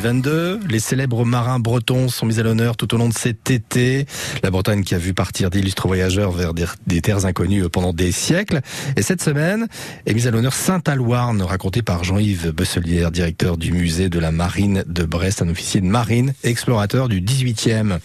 2022. 0.00 0.60
Les 0.70 0.78
célèbres 0.78 1.26
marins 1.26 1.58
bretons 1.58 2.08
sont 2.08 2.24
mis 2.24 2.40
à 2.40 2.42
l'honneur 2.42 2.76
tout 2.78 2.94
au 2.94 2.96
long 2.96 3.08
de 3.08 3.14
cet 3.14 3.50
été. 3.50 4.06
La 4.42 4.50
Bretagne 4.50 4.82
qui 4.82 4.94
a 4.94 4.98
vu 4.98 5.12
partir 5.12 5.50
d'illustres 5.50 5.86
voyageurs 5.86 6.32
vers 6.32 6.54
des, 6.86 7.02
terres 7.02 7.26
inconnues 7.26 7.68
pendant 7.68 7.92
des 7.92 8.10
siècles. 8.10 8.60
Et 8.96 9.02
cette 9.02 9.22
semaine 9.22 9.68
est 10.06 10.14
mise 10.14 10.26
à 10.26 10.30
l'honneur 10.30 10.54
Saint-Alouarn, 10.54 11.42
raconté 11.42 11.82
par 11.82 12.02
Jean-Yves 12.02 12.50
Besselière, 12.50 13.10
directeur 13.10 13.58
du 13.58 13.72
musée 13.72 14.08
de 14.08 14.18
la 14.18 14.32
marine 14.32 14.84
de 14.86 15.04
Brest, 15.04 15.42
un 15.42 15.48
officier 15.48 15.82
de 15.82 15.86
marine, 15.86 16.32
explorateur 16.44 17.10
du 17.10 17.20
18e. 17.20 17.98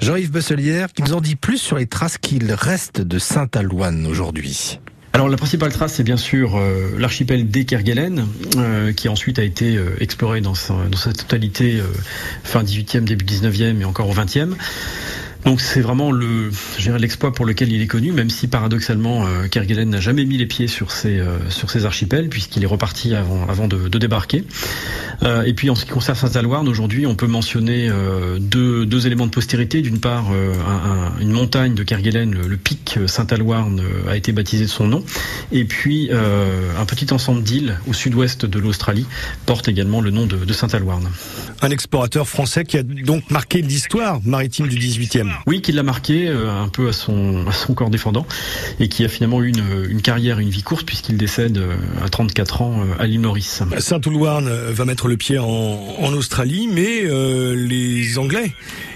Jean-Yves 0.00 0.30
Besselière 0.30 0.92
qui 0.92 1.02
nous 1.02 1.14
en 1.14 1.20
dit 1.20 1.36
plus 1.36 1.58
sur 1.58 1.76
les 1.76 1.86
traces 1.86 2.18
qu'il 2.18 2.52
reste 2.52 3.00
de 3.00 3.18
Saint-Alouarn 3.18 4.06
aujourd'hui. 4.06 4.78
Alors 5.20 5.28
la 5.28 5.36
principale 5.36 5.70
trace, 5.70 5.92
c'est 5.96 6.02
bien 6.02 6.16
sûr 6.16 6.56
euh, 6.56 6.96
l'archipel 6.96 7.50
d'Ekerguelen, 7.50 8.26
euh, 8.56 8.94
qui 8.94 9.06
ensuite 9.10 9.38
a 9.38 9.42
été 9.42 9.76
euh, 9.76 9.90
exploré 10.00 10.40
dans 10.40 10.54
sa, 10.54 10.72
totalité 11.12 11.82
fin 12.42 12.62
18e, 12.62 13.04
début 13.04 13.26
19e 13.26 13.82
et 13.82 13.84
encore 13.84 14.08
au 14.08 14.14
20e. 14.14 14.52
Donc 15.44 15.60
c'est 15.60 15.82
vraiment 15.82 16.10
le, 16.10 16.50
l'exploit 16.98 17.34
pour 17.34 17.44
lequel 17.44 17.70
il 17.70 17.82
est 17.82 17.86
connu, 17.86 18.12
même 18.12 18.30
si 18.30 18.48
paradoxalement 18.48 19.26
Kerguelen 19.50 19.90
n'a 19.90 20.00
jamais 20.00 20.24
mis 20.24 20.38
les 20.38 20.46
pieds 20.46 20.68
sur 20.68 20.90
ces 20.90 21.20
archipels 21.84 22.30
puisqu'il 22.30 22.62
est 22.62 22.66
reparti 22.66 23.14
avant 23.14 23.68
de 23.68 23.98
débarquer. 23.98 24.44
Euh, 25.22 25.42
et 25.42 25.52
puis 25.54 25.70
en 25.70 25.74
ce 25.74 25.84
qui 25.84 25.90
concerne 25.90 26.16
Saint-Alouarn, 26.16 26.68
aujourd'hui 26.68 27.06
on 27.06 27.14
peut 27.14 27.26
mentionner 27.26 27.88
euh, 27.88 28.38
deux, 28.38 28.86
deux 28.86 29.06
éléments 29.06 29.26
de 29.26 29.30
postérité. 29.30 29.82
D'une 29.82 30.00
part, 30.00 30.30
un, 30.30 31.20
une 31.20 31.30
montagne 31.30 31.74
de 31.74 31.82
Kerguelen, 31.82 32.30
le, 32.30 32.56
pic 32.56 32.98
Saint-Alouarn, 33.06 33.80
a 34.08 34.16
été 34.16 34.32
baptisé 34.32 34.64
de 34.64 34.70
son 34.70 34.86
nom. 34.86 35.04
Et 35.52 35.64
puis 35.64 36.10
un 36.12 36.84
petit 36.84 37.12
ensemble 37.12 37.42
d'îles 37.42 37.78
au 37.88 37.92
sud-ouest 37.92 38.46
de 38.46 38.58
l'Australie 38.58 39.06
porte 39.46 39.68
également 39.68 40.00
le 40.00 40.10
nom 40.10 40.26
de, 40.26 40.36
de 40.36 40.52
Saint-Alouarn. 40.52 41.08
Un 41.62 41.70
explorateur 41.70 42.28
français 42.28 42.64
qui 42.64 42.78
a 42.78 42.82
donc 42.82 43.30
marqué 43.30 43.62
l'histoire 43.62 44.20
maritime 44.24 44.66
du 44.66 44.78
18e. 44.78 45.30
Oui, 45.46 45.60
qui 45.60 45.72
l'a 45.72 45.82
marqué 45.82 46.28
euh, 46.28 46.50
un 46.50 46.68
peu 46.68 46.88
à 46.88 46.92
son, 46.92 47.46
à 47.46 47.52
son 47.52 47.74
corps 47.74 47.90
défendant 47.90 48.26
et 48.78 48.88
qui 48.88 49.04
a 49.04 49.08
finalement 49.08 49.42
eu 49.42 49.48
une, 49.48 49.90
une 49.90 50.02
carrière, 50.02 50.38
une 50.38 50.48
vie 50.48 50.62
courte 50.62 50.86
puisqu'il 50.86 51.16
décède 51.16 51.58
euh, 51.58 51.76
à 52.04 52.08
34 52.08 52.62
ans 52.62 52.80
euh, 52.80 53.02
à 53.02 53.06
l'île 53.06 53.20
Maurice. 53.20 53.62
Saint-Oulouarn 53.78 54.48
va 54.48 54.84
mettre 54.84 55.08
le 55.10 55.16
pied 55.16 55.38
en, 55.38 56.12
Australie, 56.12 56.68
mais 56.72 57.02
euh, 57.04 57.54
les 57.54 58.16
Anglais 58.18 58.52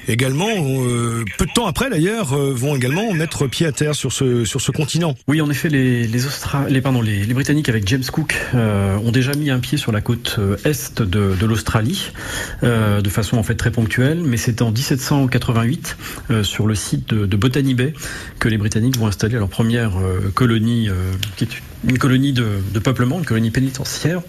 également, 0.07 0.48
euh, 0.48 1.25
peu 1.39 1.47
de 1.47 1.51
temps 1.53 1.67
après 1.67 1.91
d'ailleurs, 1.91 2.33
euh, 2.34 2.53
vont 2.55 2.77
également 2.77 3.12
mettre 3.12 3.47
pied 3.47 3.67
à 3.67 3.73
terre 3.73 3.95
sur 3.95 4.12
ce 4.12 4.45
sur 4.45 4.61
ce 4.61 4.70
continent. 4.70 5.17
Oui, 5.27 5.41
en 5.41 5.51
effet, 5.51 5.69
les 5.69 6.07
les, 6.07 6.81
Britanniques 7.35 7.69
avec 7.69 7.89
James 7.89 8.05
Cook 8.12 8.37
ont 8.55 9.11
déjà 9.11 9.33
mis 9.35 9.51
un 9.51 9.59
pied 9.59 9.77
sur 9.77 9.91
la 9.91 10.01
côte 10.01 10.39
est 10.65 11.03
de, 11.03 11.47
l'Australie, 11.47 12.12
de 12.62 13.09
façon 13.09 13.37
en 13.39 13.42
fait 13.42 13.57
très 13.57 13.73
ponctuelle, 13.73 14.23
mais 14.25 14.37
c'est 14.37 14.62
en 14.62 14.70
1788 14.70 15.97
sur 16.42 16.67
le 16.67 16.75
site 16.77 17.12
de, 17.12 17.37
Botany 17.37 17.75
Bay 17.75 17.92
que 18.39 18.48
les 18.48 18.59
Britanniques 18.59 18.98
vont 18.98 19.09
installer 19.09 19.35
leur 19.35 19.48
première 19.48 19.92
colonie, 20.35 20.89
qui 21.37 21.45
est 21.45 21.62
une 21.89 21.98
colonie 21.98 22.33
de 22.33 22.79
peuplement, 22.79 23.19
une 23.19 23.27
colonie 23.27 23.51
pénitentiaire 23.51 24.23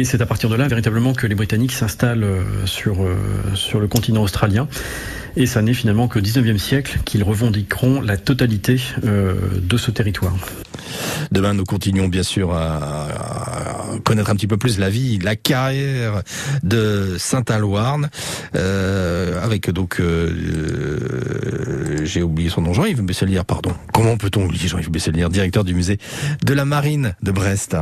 et 0.00 0.04
c'est 0.04 0.20
à 0.20 0.26
partir 0.26 0.50
de 0.50 0.56
là 0.56 0.68
véritablement 0.68 1.14
que 1.14 1.26
les 1.26 1.34
Britanniques 1.34 1.72
s'installent 1.72 2.24
euh, 2.24 2.66
sur, 2.66 3.02
euh, 3.02 3.16
sur 3.54 3.80
le 3.80 3.88
continent 3.88 4.22
australien. 4.22 4.68
Et 5.36 5.46
ça 5.46 5.62
n'est 5.62 5.74
finalement 5.74 6.08
qu'au 6.08 6.20
19e 6.20 6.58
siècle 6.58 6.98
qu'ils 7.04 7.22
revendiqueront 7.22 8.00
la 8.00 8.16
totalité 8.16 8.80
euh, 9.04 9.34
de 9.60 9.76
ce 9.76 9.90
territoire. 9.90 10.34
Demain, 11.30 11.54
nous 11.54 11.64
continuons 11.64 12.08
bien 12.08 12.22
sûr 12.22 12.54
à, 12.54 13.08
connaître 14.04 14.30
un 14.30 14.36
petit 14.36 14.46
peu 14.46 14.56
plus 14.56 14.78
la 14.78 14.88
vie, 14.88 15.18
la 15.18 15.36
carrière 15.36 16.22
de 16.62 17.16
Saint-Alouarn, 17.18 18.08
euh, 18.54 19.42
avec 19.42 19.70
donc, 19.70 20.00
j'ai 22.04 22.22
oublié 22.22 22.48
son 22.48 22.62
nom, 22.62 22.72
Jean-Yves 22.72 23.02
Besselière, 23.02 23.44
pardon. 23.44 23.72
Comment 23.92 24.16
peut-on 24.16 24.44
oublier 24.44 24.68
Jean-Yves 24.68 24.90
Besselière, 24.90 25.28
directeur 25.28 25.64
du 25.64 25.74
musée 25.74 25.98
de 26.44 26.54
la 26.54 26.64
Marine 26.64 27.14
de 27.22 27.30
Brest? 27.30 27.76